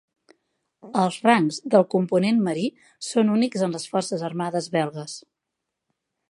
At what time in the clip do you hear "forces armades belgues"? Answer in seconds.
3.93-5.15